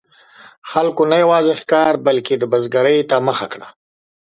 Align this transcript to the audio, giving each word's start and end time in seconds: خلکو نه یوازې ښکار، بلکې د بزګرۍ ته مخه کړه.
خلکو 0.71 1.01
نه 1.11 1.17
یوازې 1.23 1.53
ښکار، 1.61 1.93
بلکې 2.07 2.33
د 2.37 2.43
بزګرۍ 2.51 2.97
ته 3.09 3.15
مخه 3.27 3.45
کړه. 3.53 3.67